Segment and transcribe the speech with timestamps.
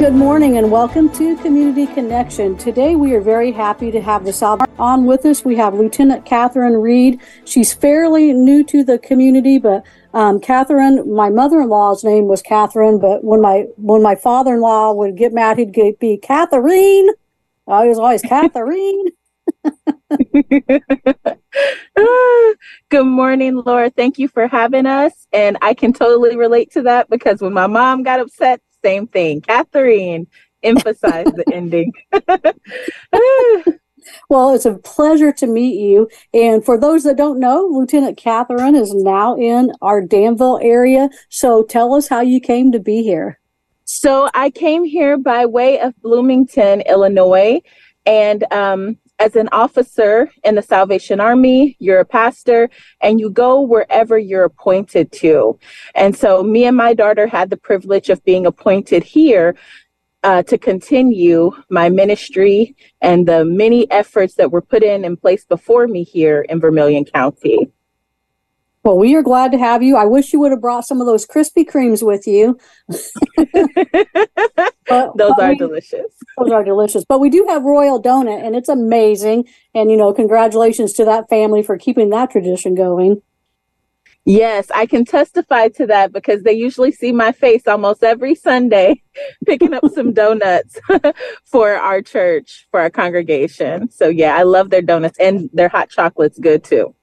[0.00, 2.56] Good morning and welcome to Community Connection.
[2.56, 5.44] Today we are very happy to have the South on with us.
[5.44, 7.20] We have Lieutenant Katherine Reid.
[7.44, 9.84] She's fairly new to the community, but
[10.14, 15.34] um, Katherine, my mother-in-law's name was Catherine, but when my when my father-in-law would get
[15.34, 17.10] mad, he'd get, be Catherine.
[17.68, 19.04] I was always Catherine.
[22.88, 23.90] Good morning, Laura.
[23.90, 25.26] Thank you for having us.
[25.30, 29.40] And I can totally relate to that because when my mom got upset, same thing.
[29.40, 30.26] Katherine,
[30.62, 31.92] emphasize the ending.
[34.28, 36.08] well, it's a pleasure to meet you.
[36.34, 41.08] And for those that don't know, Lieutenant Katherine is now in our Danville area.
[41.28, 43.38] So tell us how you came to be here.
[43.84, 47.60] So I came here by way of Bloomington, Illinois.
[48.06, 52.70] And um, as an officer in the Salvation Army, you're a pastor,
[53.02, 55.58] and you go wherever you're appointed to.
[55.94, 59.54] And so, me and my daughter had the privilege of being appointed here
[60.22, 65.48] uh, to continue my ministry and the many efforts that were put in and placed
[65.48, 67.70] before me here in Vermilion County.
[68.82, 69.96] Well, we are glad to have you.
[69.96, 72.58] I wish you would have brought some of those Krispy Kremes with you.
[72.88, 72.98] but,
[75.16, 76.14] those but are we, delicious.
[76.38, 77.04] Those are delicious.
[77.04, 79.46] But we do have Royal Donut, and it's amazing.
[79.74, 83.20] And, you know, congratulations to that family for keeping that tradition going.
[84.24, 89.02] Yes, I can testify to that because they usually see my face almost every Sunday
[89.46, 90.78] picking up some donuts
[91.44, 93.90] for our church, for our congregation.
[93.90, 96.94] So, yeah, I love their donuts and their hot chocolate's good too.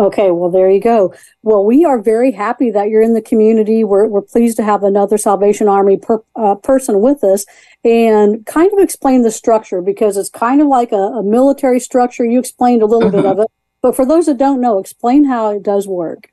[0.00, 1.12] Okay, well, there you go.
[1.42, 3.84] Well, we are very happy that you're in the community.
[3.84, 7.44] We're, we're pleased to have another Salvation Army per, uh, person with us
[7.84, 12.24] and kind of explain the structure because it's kind of like a, a military structure.
[12.24, 13.48] You explained a little bit of it,
[13.82, 16.32] but for those that don't know, explain how it does work.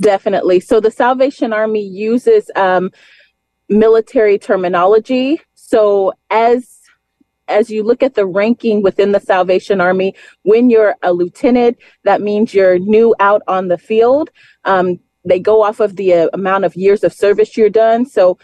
[0.00, 0.58] Definitely.
[0.58, 2.90] So the Salvation Army uses um,
[3.68, 5.40] military terminology.
[5.54, 6.73] So as
[7.48, 12.20] as you look at the ranking within the Salvation Army, when you're a lieutenant, that
[12.20, 14.30] means you're new out on the field.
[14.64, 18.06] Um, they go off of the uh, amount of years of service you're done.
[18.06, 18.38] So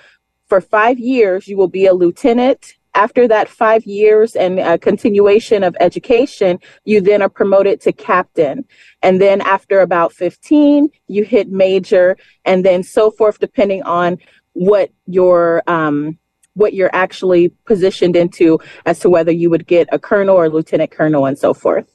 [0.48, 2.74] for five years, you will be a lieutenant.
[2.94, 8.64] After that five years and continuation of education, you then are promoted to captain.
[9.00, 14.18] And then after about 15, you hit major and then so forth, depending on
[14.54, 16.18] what your um,
[16.54, 20.90] what you're actually positioned into as to whether you would get a colonel or lieutenant
[20.90, 21.86] colonel and so forth.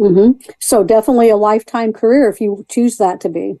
[0.00, 0.40] Mm-hmm.
[0.60, 3.56] So definitely a lifetime career if you choose that to be.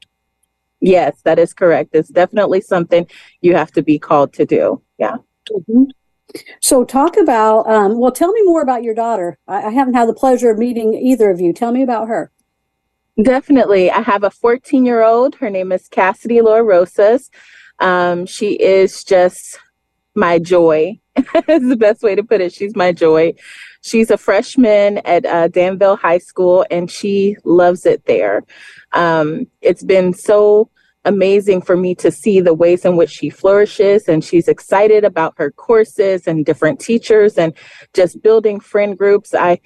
[0.80, 1.90] Yes, that is correct.
[1.94, 3.06] It's definitely something
[3.40, 4.80] you have to be called to do.
[4.98, 5.16] Yeah.
[5.50, 5.84] Mm-hmm.
[6.60, 9.38] So talk about, um, well, tell me more about your daughter.
[9.48, 11.52] I, I haven't had the pleasure of meeting either of you.
[11.52, 12.30] Tell me about her.
[13.20, 13.90] Definitely.
[13.90, 15.36] I have a 14 year old.
[15.36, 17.30] Her name is Kassidy Laura Rosas.
[17.80, 19.58] Um, she is just
[20.18, 20.98] my joy
[21.48, 22.52] is the best way to put it.
[22.52, 23.34] She's my joy.
[23.82, 28.44] She's a freshman at uh, Danville High School and she loves it there.
[28.92, 30.70] Um, it's been so
[31.04, 35.34] amazing for me to see the ways in which she flourishes and she's excited about
[35.38, 37.54] her courses and different teachers and
[37.94, 39.34] just building friend groups.
[39.34, 39.60] I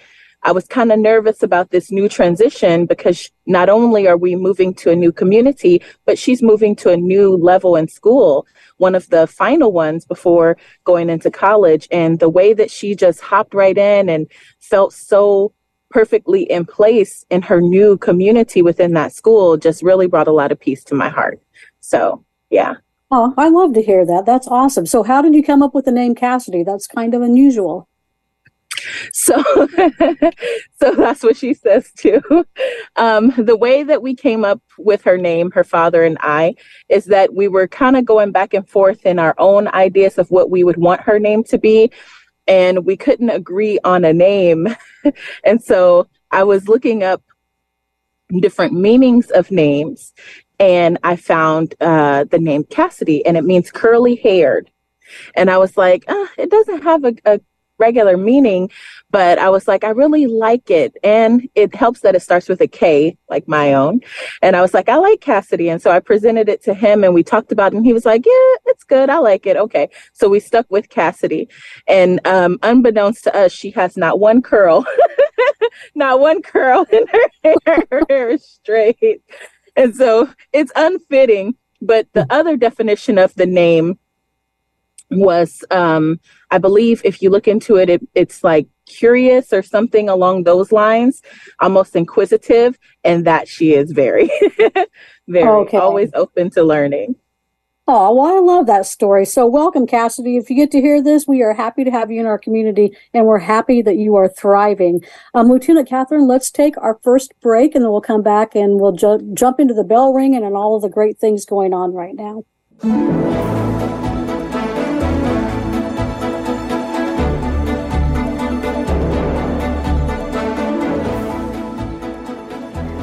[0.44, 4.74] I was kind of nervous about this new transition because not only are we moving
[4.74, 8.46] to a new community, but she's moving to a new level in school,
[8.78, 11.86] one of the final ones before going into college.
[11.92, 14.26] And the way that she just hopped right in and
[14.58, 15.52] felt so
[15.90, 20.50] perfectly in place in her new community within that school just really brought a lot
[20.50, 21.40] of peace to my heart.
[21.80, 22.74] So, yeah.
[23.10, 24.24] Oh, I love to hear that.
[24.24, 24.86] That's awesome.
[24.86, 26.64] So, how did you come up with the name Kassidy?
[26.64, 27.88] That's kind of unusual.
[29.12, 29.42] So,
[30.80, 32.20] so that's what she says too.
[32.96, 36.54] Um, the way that we came up with her name, her father and I,
[36.88, 40.30] is that we were kind of going back and forth in our own ideas of
[40.30, 41.90] what we would want her name to be,
[42.46, 44.68] and we couldn't agree on a name.
[45.44, 47.22] and so I was looking up
[48.40, 50.12] different meanings of names,
[50.58, 54.70] and I found uh, the name Kassidy, and it means curly haired.
[55.36, 57.40] And I was like, uh, it doesn't have a, a
[57.82, 58.70] regular meaning,
[59.10, 60.96] but I was like, I really like it.
[61.02, 64.00] And it helps that it starts with a K, like my own.
[64.40, 65.70] And I was like, I like Kassidy.
[65.70, 67.76] And so I presented it to him and we talked about it.
[67.76, 69.10] And he was like, Yeah, it's good.
[69.10, 69.56] I like it.
[69.56, 69.88] Okay.
[70.12, 71.48] So we stuck with Kassidy.
[71.88, 74.86] And um, unbeknownst to us, she has not one curl,
[75.94, 77.56] not one curl in her hair.
[77.90, 79.22] Her hair is straight.
[79.76, 81.56] And so it's unfitting.
[81.84, 83.98] But the other definition of the name
[85.18, 86.20] was um,
[86.50, 90.72] I believe if you look into it, it, it's like curious or something along those
[90.72, 91.22] lines,
[91.60, 94.30] almost inquisitive, and that she is very,
[95.28, 95.78] very okay.
[95.78, 97.16] always open to learning.
[97.88, 99.24] Oh, well, I love that story.
[99.24, 100.38] So, welcome, Kassidy.
[100.38, 102.96] If you get to hear this, we are happy to have you in our community
[103.12, 105.00] and we're happy that you are thriving.
[105.34, 108.92] Um, Lieutenant Katherine, let's take our first break and then we'll come back and we'll
[108.92, 112.14] ju- jump into the bell ringing and all of the great things going on right
[112.14, 113.51] now.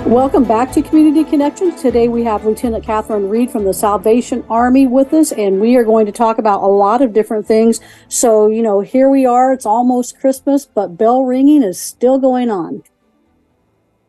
[0.09, 1.79] Welcome back to Community Connections.
[1.83, 5.83] Today we have Lieutenant Katherine Reid from the Salvation Army with us, and we are
[5.83, 7.79] going to talk about a lot of different things.
[8.07, 9.53] So, you know, here we are.
[9.53, 12.81] It's almost Christmas, but bell ringing is still going on.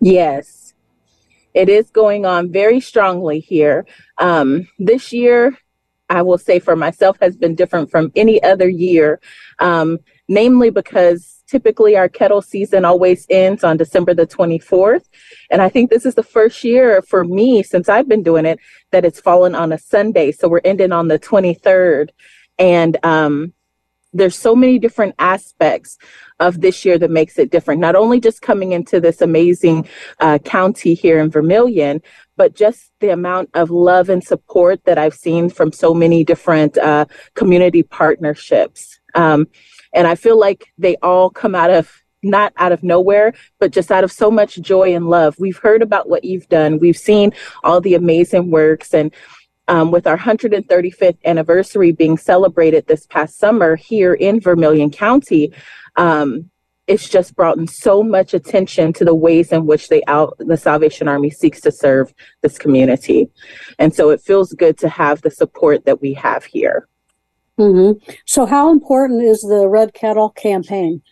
[0.01, 0.73] Yes,
[1.53, 3.85] it is going on very strongly here.
[4.17, 5.59] Um, this year,
[6.09, 9.21] I will say for myself, has been different from any other year,
[9.59, 9.99] um,
[10.29, 15.05] namely because typically our kettle season always ends on December the 24th.
[15.51, 18.59] And I think this is the first year for me since I've been doing it
[18.93, 20.33] that it's fallen on a Sunday.
[20.33, 22.11] So we're ending on the 23rd.
[22.59, 23.53] And um,
[24.13, 25.99] there's so many different aspects
[26.41, 27.81] of this year that makes it different.
[27.81, 29.89] Not only just coming into this amazing
[30.19, 32.03] uh, county here in Vermilion,
[32.37, 36.79] but just the amount of love and support that I've seen from so many different
[36.79, 38.99] uh, community partnerships.
[39.15, 39.49] Um,
[39.93, 41.91] and I feel like they all come out of
[42.23, 45.37] not out of nowhere, but just out of so much joy and love.
[45.39, 46.79] We've heard about what you've done.
[46.79, 47.33] We've seen
[47.65, 48.95] all the amazing works.
[48.95, 49.13] And
[49.69, 55.53] um, with our 135th anniversary being celebrated this past summer here in Vermilion County,
[55.97, 56.51] um,
[56.87, 60.57] it's just brought in so much attention to the ways in which they out the
[60.57, 63.31] Salvation Army seeks to serve this community.
[63.79, 66.89] And so it feels good to have the support that we have here.
[67.61, 68.13] Mm-hmm.
[68.25, 71.03] So, how important is the Red Kettle campaign?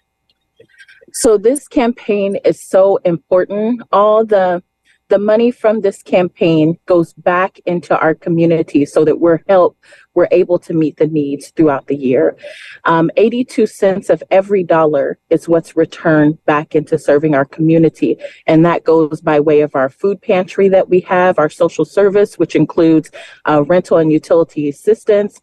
[1.12, 3.82] So, this campaign is so important.
[3.92, 4.62] All the
[5.08, 9.76] the money from this campaign goes back into our community so that we're help
[10.14, 12.36] we're able to meet the needs throughout the year.
[12.84, 18.18] Um, 82 cents of every dollar is what's returned back into serving our community.
[18.46, 22.36] And that goes by way of our food pantry that we have, our social service,
[22.36, 23.10] which includes
[23.44, 25.40] uh, rental and utility assistance,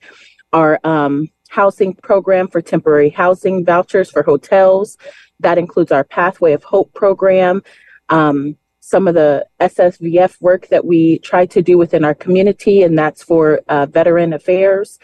[0.51, 4.98] our um, housing program for temporary housing vouchers for hotels.
[5.40, 7.63] That includes our Pathway of Hope program,
[8.10, 12.98] um, some of the SSVF work that we try to do within our community, and
[12.98, 15.00] that's for uh, veteran affairs,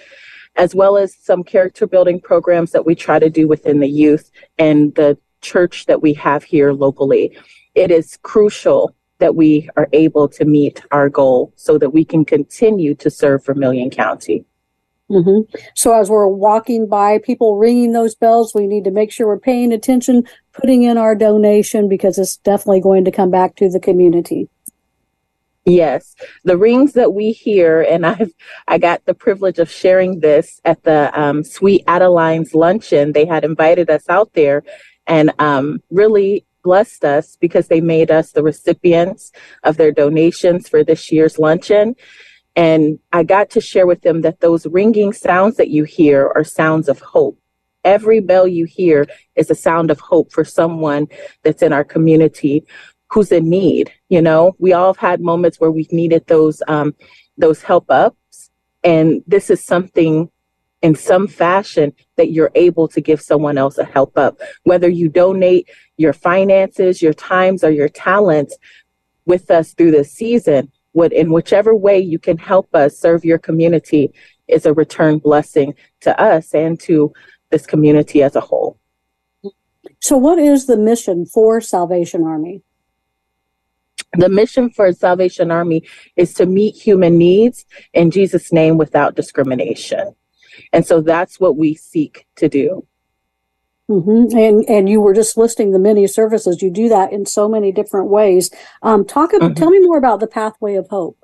[0.57, 4.29] as well as some character building programs that we try to do within the youth
[4.57, 7.35] and the church that we have here locally.
[7.75, 12.25] It is crucial that we are able to meet our goal so that we can
[12.25, 14.43] continue to serve Vermilion County.
[15.11, 15.57] Mm-hmm.
[15.75, 19.39] So as we're walking by people ringing those bells, we need to make sure we're
[19.39, 20.23] paying attention,
[20.53, 24.47] putting in our donation because it's definitely going to come back to the community.
[25.65, 28.33] Yes, the rings that we hear, and I've
[28.67, 33.11] I got the privilege of sharing this at the um, Sweet Adeline's luncheon.
[33.11, 34.63] They had invited us out there,
[35.05, 39.31] and um, really blessed us because they made us the recipients
[39.63, 41.95] of their donations for this year's luncheon.
[42.55, 46.43] And I got to share with them that those ringing sounds that you hear are
[46.43, 47.37] sounds of hope.
[47.83, 51.07] Every bell you hear is a sound of hope for someone
[51.43, 52.65] that's in our community
[53.07, 53.91] who's in need.
[54.09, 56.95] You know, we all have had moments where we've needed those um,
[57.37, 58.51] those help ups,
[58.83, 60.29] and this is something
[60.81, 64.39] in some fashion that you're able to give someone else a help up.
[64.63, 68.57] Whether you donate your finances, your times, or your talents
[69.25, 73.37] with us through this season, would in whichever way you can help us serve your
[73.37, 74.11] community
[74.47, 77.13] is a return blessing to us and to
[77.49, 78.79] this community as a whole.
[79.99, 82.61] So, what is the mission for Salvation Army?
[84.17, 85.83] The mission for Salvation Army
[86.17, 90.15] is to meet human needs in Jesus' name without discrimination.
[90.73, 92.85] And so that's what we seek to do.
[93.89, 94.37] Mm-hmm.
[94.37, 96.61] And and you were just listing the many services.
[96.61, 98.49] You do that in so many different ways.
[98.81, 99.31] Um, talk.
[99.31, 99.53] Mm-hmm.
[99.53, 101.17] Tell me more about the Pathway of Hope.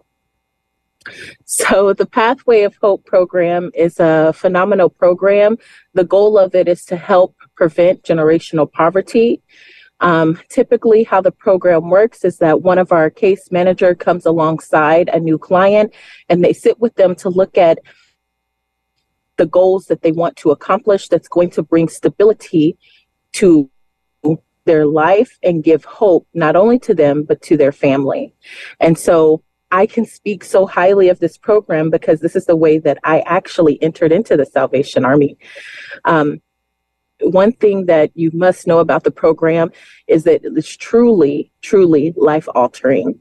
[1.46, 5.58] So the Pathway of Hope program is a phenomenal program.
[5.94, 9.42] The goal of it is to help prevent generational poverty.
[10.00, 15.10] Um, typically, how the program works is that one of our case manager comes alongside
[15.10, 15.94] a new client,
[16.30, 17.80] and they sit with them to look at
[19.38, 22.78] the goals that they want to accomplish that's going to bring stability
[23.34, 23.70] to
[24.66, 28.34] their life and give hope not only to them but to their family.
[28.80, 29.42] And so
[29.72, 33.22] I can speak so highly of this program because this is the way that I
[33.22, 35.38] actually entered into the Salvation Army.
[36.06, 36.42] Um,
[37.22, 39.72] one thing that you must know about the program
[40.08, 43.20] is that it's truly, truly life altering.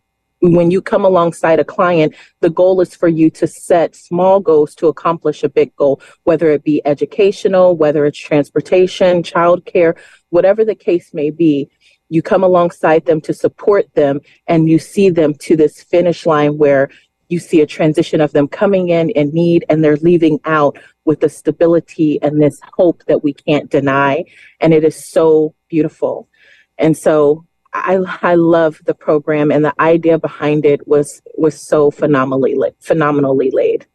[0.52, 4.74] When you come alongside a client, the goal is for you to set small goals
[4.76, 9.96] to accomplish a big goal, whether it be educational, whether it's transportation, childcare,
[10.30, 11.68] whatever the case may be.
[12.10, 16.58] You come alongside them to support them and you see them to this finish line
[16.58, 16.90] where
[17.28, 21.18] you see a transition of them coming in in need and they're leaving out with
[21.18, 24.24] the stability and this hope that we can't deny.
[24.60, 26.28] And it is so beautiful.
[26.78, 27.46] And so
[27.84, 33.50] I, I love the program and the idea behind it was was so phenomenally phenomenally
[33.50, 33.86] laid.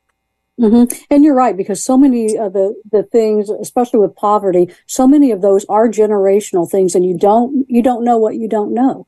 [0.60, 0.96] Mm-hmm.
[1.10, 5.32] And you're right because so many of the the things, especially with poverty, so many
[5.32, 9.08] of those are generational things, and you don't you don't know what you don't know.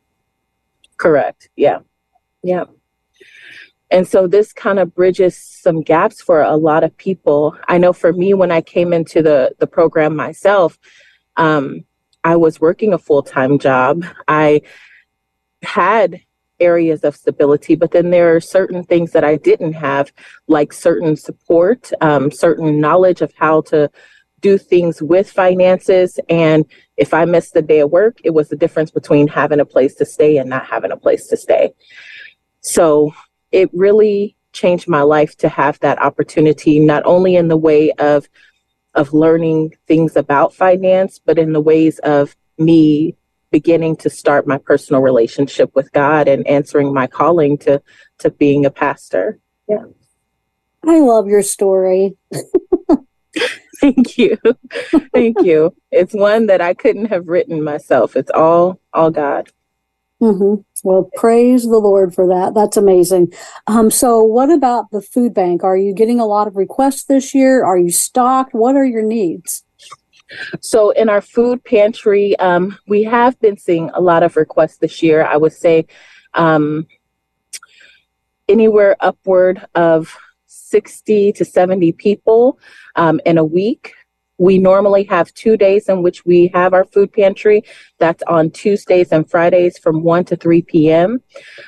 [0.98, 1.50] Correct.
[1.56, 1.80] Yeah.
[2.44, 2.66] Yeah.
[3.92, 7.56] And so this kind of bridges some gaps for a lot of people.
[7.68, 10.80] I know for me, when I came into the, the program myself,
[11.38, 11.86] um,
[12.24, 14.04] I was working a full time job.
[14.28, 14.62] I
[15.62, 16.22] had
[16.60, 20.12] areas of stability, but then there are certain things that I didn't have,
[20.48, 23.90] like certain support, um, certain knowledge of how to
[24.40, 26.20] do things with finances.
[26.30, 26.66] And
[26.98, 29.96] if I missed a day of work, it was the difference between having a place
[29.96, 31.74] to stay and not having a place to stay.
[32.62, 33.14] So
[33.52, 38.30] it really changed my life to have that opportunity, not only in the way of
[38.94, 43.16] of learning things about finance, but in the ways of me
[43.52, 47.82] beginning to start my personal relationship with God and answering my calling to
[48.20, 49.40] to being a pastor.
[49.70, 49.86] Yeah.
[50.86, 52.18] I love your story.
[53.80, 54.38] Thank you.
[55.14, 55.76] Thank you.
[55.92, 58.16] It's one that I couldn't have written myself.
[58.16, 59.50] It's all all God.
[60.24, 60.62] Mm-hmm.
[60.86, 62.54] Well, praise the Lord for that.
[62.54, 63.34] That's amazing.
[63.68, 65.66] Um, so, what about the food bank?
[65.66, 67.66] Are you getting a lot of requests this year?
[67.66, 68.54] Are you stocked?
[68.54, 69.66] What are your needs?
[70.62, 75.04] So, in our food pantry, um, we have been seeing a lot of requests this
[75.04, 75.26] year.
[75.26, 75.88] I would say
[76.36, 76.88] um,
[78.48, 80.16] anywhere upward of
[80.46, 82.60] 60 to 70 people
[82.96, 83.94] um, in a week.
[84.38, 87.64] We normally have two days in which we have our food pantry.
[88.00, 91.22] That's on Tuesdays and Fridays from 1 to 3 p.m.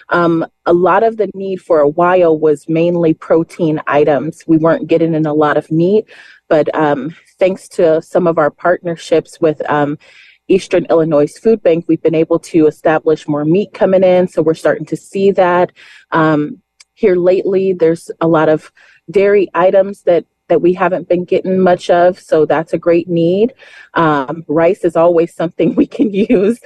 [0.10, 4.44] Um, a lot of the need for a while was mainly protein items.
[4.48, 6.06] We weren't getting in a lot of meat,
[6.48, 9.98] but um, thanks to some of our partnerships with um,
[10.48, 14.28] Eastern Illinois Food Bank, we've been able to establish more meat coming in.
[14.28, 15.72] So we're starting to see that.
[16.12, 16.62] Um,
[16.94, 18.72] here lately, there's a lot of
[19.10, 22.20] dairy items that that we haven't been getting much of.
[22.20, 23.54] So that's a great need.
[23.94, 26.60] Um, rice is always something we can use.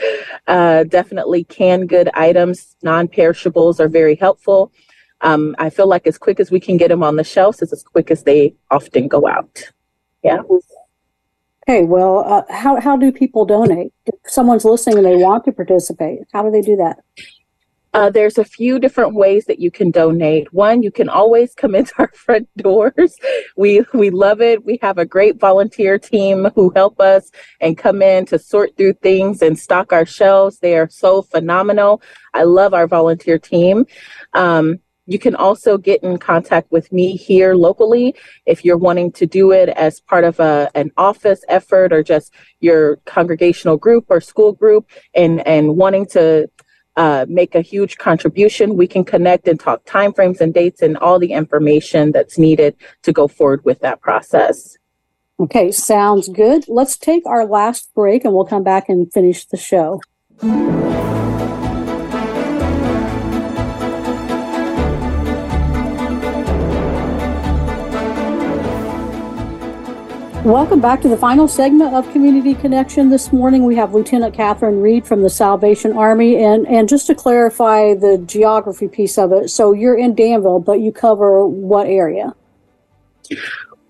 [0.47, 4.71] Uh, definitely canned good items, non perishables are very helpful.
[5.21, 7.73] Um, I feel like as quick as we can get them on the shelves is
[7.73, 9.61] as quick as they often go out.
[10.23, 10.41] Yeah.
[11.67, 13.93] Okay, well, uh, how, how do people donate?
[14.05, 16.99] If someone's listening and they want to participate, how do they do that?
[17.93, 20.53] Uh, there's a few different ways that you can donate.
[20.53, 23.15] One, you can always come into our front doors.
[23.57, 24.63] We we love it.
[24.63, 28.93] We have a great volunteer team who help us and come in to sort through
[28.93, 30.59] things and stock our shelves.
[30.59, 32.01] They are so phenomenal.
[32.33, 33.85] I love our volunteer team.
[34.33, 38.13] Um, you can also get in contact with me here locally
[38.45, 42.31] if you're wanting to do it as part of a, an office effort or just
[42.59, 46.47] your congregational group or school group and, and wanting to
[46.99, 51.17] uh, make a huge contribution, we can connect and talk timeframes and dates and all
[51.17, 54.77] the information that's needed to go forward with that process.
[55.39, 56.65] Okay, sounds good.
[56.67, 60.01] Let's take our last break and we'll come back and finish the show.
[70.45, 73.09] Welcome back to the final segment of Community Connection.
[73.09, 76.41] This morning we have Lieutenant Katherine Reid from the Salvation Army.
[76.41, 80.79] And, and just to clarify the geography piece of it, so you're in Danville, but
[80.79, 82.33] you cover what area?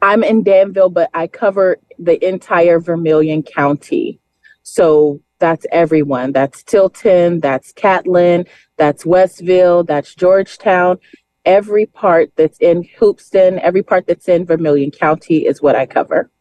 [0.02, 4.20] I'm in Danville, but I cover the entire Vermilion County.
[4.64, 6.32] So that's everyone.
[6.32, 10.98] That's Tilton, that's Catlin, that's Westville, that's Georgetown.
[11.46, 16.32] Every part that's in Hoopeston, every part that's in Vermilion County is what I cover.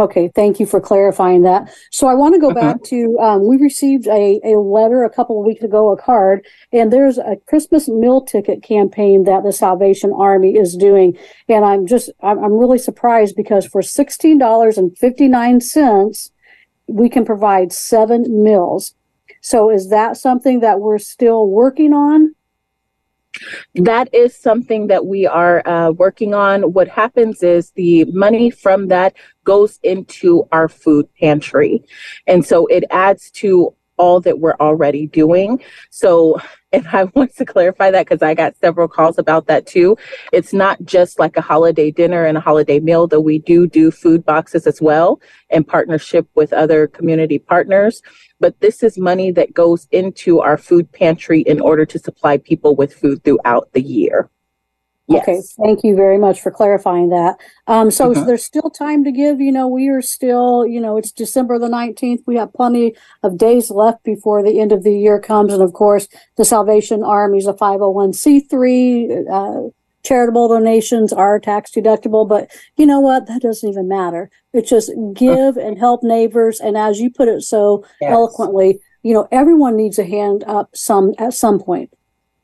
[0.00, 1.70] Okay, thank you for clarifying that.
[1.90, 5.38] So I want to go back to um, we received a, a letter a couple
[5.38, 10.10] of weeks ago, a card, and there's a Christmas meal ticket campaign that the Salvation
[10.16, 11.18] Army is doing,
[11.50, 16.30] and I'm just I'm, I'm really surprised because for sixteen dollars and fifty nine cents,
[16.86, 18.94] we can provide seven meals.
[19.42, 22.34] So is that something that we're still working on?
[23.74, 26.72] That is something that we are uh, working on.
[26.72, 31.82] What happens is the money from that goes into our food pantry.
[32.26, 35.62] And so it adds to all that we're already doing.
[35.90, 36.40] So,
[36.72, 39.96] and I want to clarify that because I got several calls about that too.
[40.32, 43.90] It's not just like a holiday dinner and a holiday meal, though we do do
[43.90, 45.20] food boxes as well
[45.50, 48.02] in partnership with other community partners
[48.40, 52.74] but this is money that goes into our food pantry in order to supply people
[52.74, 54.30] with food throughout the year.
[55.10, 55.22] Yes.
[55.22, 57.36] Okay, thank you very much for clarifying that.
[57.66, 58.26] Um, so mm-hmm.
[58.26, 59.40] there's still time to give.
[59.40, 62.20] You know, we are still, you know, it's December the 19th.
[62.26, 62.94] We have plenty
[63.24, 65.52] of days left before the end of the year comes.
[65.52, 66.06] And of course,
[66.36, 69.28] the Salvation Army is a 501c3.
[69.28, 69.70] Uh,
[70.02, 73.26] charitable donations are tax deductible, but you know what?
[73.26, 74.30] That doesn't even matter.
[74.52, 76.60] It's just give and help neighbors.
[76.60, 78.10] And as you put it so yes.
[78.12, 81.92] eloquently, you know, everyone needs a hand up some at some point.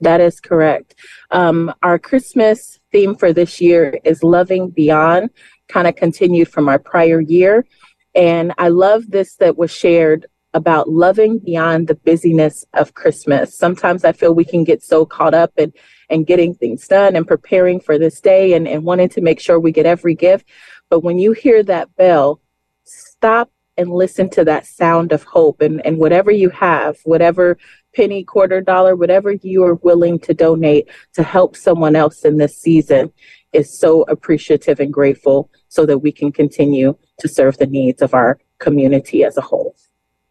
[0.00, 0.94] That is correct.
[1.30, 5.30] Um, our Christmas theme for this year is loving beyond,
[5.68, 7.66] kind of continued from our prior year.
[8.14, 13.54] And I love this that was shared about loving beyond the busyness of Christmas.
[13.54, 15.70] Sometimes I feel we can get so caught up in
[16.08, 19.60] and getting things done and preparing for this day and, and wanting to make sure
[19.60, 20.48] we get every gift.
[20.88, 22.40] But when you hear that bell,
[22.84, 27.58] stop and listen to that sound of hope and, and whatever you have, whatever
[27.94, 32.56] penny, quarter dollar, whatever you are willing to donate to help someone else in this
[32.56, 33.12] season
[33.52, 38.14] is so appreciative and grateful so that we can continue to serve the needs of
[38.14, 39.76] our community as a whole.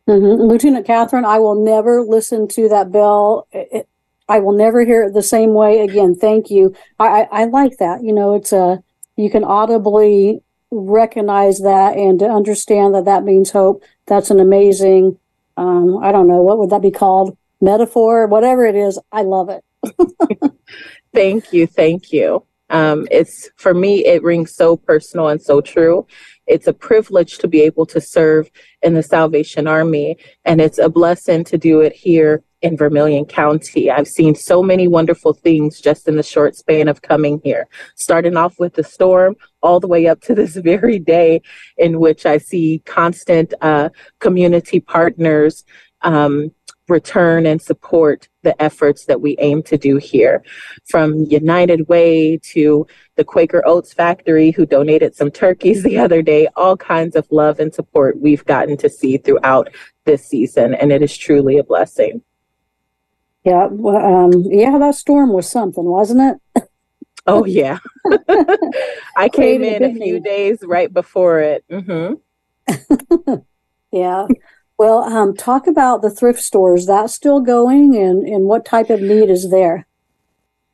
[0.07, 0.43] Mm-hmm.
[0.43, 3.47] Lieutenant Katherine, I will never listen to that bell.
[3.51, 3.87] It,
[4.27, 6.15] I will never hear it the same way again.
[6.15, 6.75] Thank you.
[6.99, 8.03] I, I, I like that.
[8.03, 8.83] You know, it's a
[9.15, 13.83] you can audibly recognize that and to understand that that means hope.
[14.07, 15.17] That's an amazing.
[15.57, 18.99] Um, I don't know what would that be called metaphor, whatever it is.
[19.11, 19.63] I love it.
[21.13, 22.45] thank you, thank you.
[22.69, 26.07] Um, it's for me, it rings so personal and so true.
[26.47, 28.49] It's a privilege to be able to serve
[28.81, 33.91] in the Salvation Army, and it's a blessing to do it here in Vermilion County.
[33.91, 38.37] I've seen so many wonderful things just in the short span of coming here, starting
[38.37, 41.41] off with the storm all the way up to this very day
[41.77, 45.63] in which I see constant uh, community partners
[46.01, 46.51] um,
[46.87, 50.43] return and support the efforts that we aim to do here.
[50.87, 56.47] From United Way to the Quaker Oats Factory, who donated some turkeys the other day,
[56.55, 59.69] all kinds of love and support we've gotten to see throughout
[60.05, 62.21] this season, and it is truly a blessing.
[63.43, 66.63] Yeah, well, um, yeah, that storm was something, wasn't it?
[67.27, 67.77] oh yeah,
[69.17, 71.63] I came in a few days right before it.
[71.69, 73.35] Mm-hmm.
[73.91, 74.27] yeah.
[74.77, 76.85] Well, um, talk about the thrift stores.
[76.85, 79.87] That's still going, and and what type of need is there?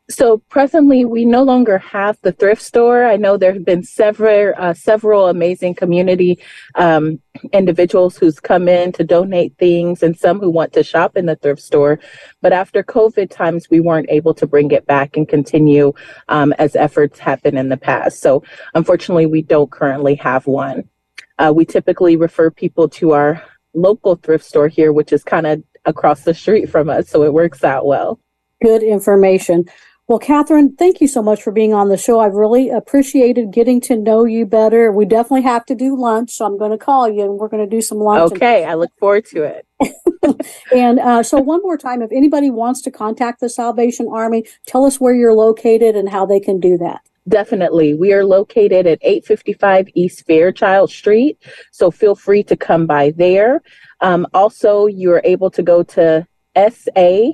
[0.10, 3.06] So presently, we no longer have the thrift store.
[3.06, 6.40] I know there have been several uh, several amazing community
[6.74, 7.22] um,
[7.54, 11.36] individuals who's come in to donate things, and some who want to shop in the
[11.36, 12.00] thrift store.
[12.42, 15.94] But after COVID times, we weren't able to bring it back and continue
[16.28, 18.20] um, as efforts been in the past.
[18.20, 20.90] So unfortunately, we don't currently have one.
[21.38, 25.64] Uh, we typically refer people to our local thrift store here, which is kind of
[25.86, 28.20] across the street from us, so it works out well.
[28.62, 29.66] Good information.
[30.08, 32.20] Well, Katherine, thank you so much for being on the show.
[32.20, 34.92] I've really appreciated getting to know you better.
[34.92, 37.64] We definitely have to do lunch, so I'm going to call you and we're going
[37.64, 38.34] to do some lunch.
[38.34, 39.66] Okay, and- I look forward to it.
[40.76, 44.84] and uh, so, one more time, if anybody wants to contact the Salvation Army, tell
[44.84, 47.02] us where you're located and how they can do that.
[47.28, 47.94] Definitely.
[47.94, 51.38] We are located at 855 East Fairchild Street,
[51.72, 53.62] so feel free to come by there.
[54.02, 57.34] Um, also, you're able to go to SA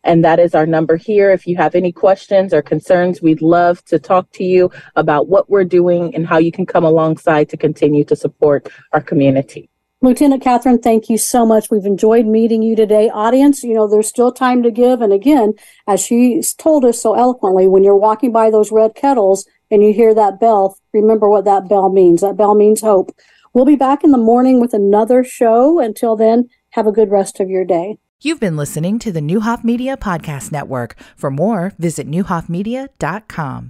[0.03, 1.31] And that is our number here.
[1.31, 5.49] If you have any questions or concerns, we'd love to talk to you about what
[5.49, 9.69] we're doing and how you can come alongside to continue to support our community.
[10.03, 11.69] Lieutenant Katherine, thank you so much.
[11.69, 13.11] We've enjoyed meeting you today.
[13.11, 14.99] Audience, you know, there's still time to give.
[14.99, 15.53] And again,
[15.87, 19.93] as she told us so eloquently, when you're walking by those red kettles and you
[19.93, 22.21] hear that bell, remember what that bell means.
[22.21, 23.15] That bell means hope.
[23.53, 25.79] We'll be back in the morning with another show.
[25.79, 27.97] Until then, have a good rest of your day.
[28.23, 30.95] You've been listening to the Neuhoff Media Podcast Network.
[31.15, 33.69] For more, visit neuhoffmedia.com.